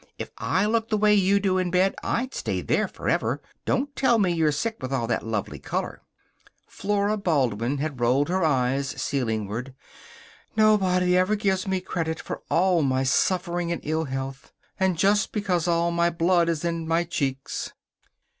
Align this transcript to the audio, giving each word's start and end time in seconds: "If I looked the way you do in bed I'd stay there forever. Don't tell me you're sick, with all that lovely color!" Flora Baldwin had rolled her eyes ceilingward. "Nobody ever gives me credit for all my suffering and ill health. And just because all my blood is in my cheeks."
"If 0.17 0.31
I 0.39 0.65
looked 0.65 0.89
the 0.89 0.97
way 0.97 1.13
you 1.13 1.39
do 1.39 1.59
in 1.59 1.69
bed 1.69 1.93
I'd 2.03 2.33
stay 2.33 2.61
there 2.61 2.87
forever. 2.87 3.39
Don't 3.65 3.95
tell 3.95 4.17
me 4.17 4.31
you're 4.31 4.51
sick, 4.51 4.77
with 4.81 4.91
all 4.91 5.05
that 5.05 5.27
lovely 5.27 5.59
color!" 5.59 6.01
Flora 6.65 7.17
Baldwin 7.17 7.77
had 7.77 7.99
rolled 8.01 8.27
her 8.27 8.43
eyes 8.43 8.99
ceilingward. 8.99 9.75
"Nobody 10.55 11.15
ever 11.15 11.35
gives 11.35 11.67
me 11.67 11.81
credit 11.81 12.19
for 12.19 12.41
all 12.49 12.81
my 12.81 13.03
suffering 13.03 13.71
and 13.71 13.79
ill 13.85 14.05
health. 14.05 14.51
And 14.79 14.97
just 14.97 15.31
because 15.31 15.67
all 15.67 15.91
my 15.91 16.09
blood 16.09 16.49
is 16.49 16.65
in 16.65 16.87
my 16.87 17.03
cheeks." 17.03 17.71